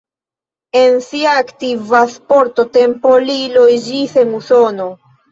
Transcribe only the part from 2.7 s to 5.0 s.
tempo li loĝis en Usono.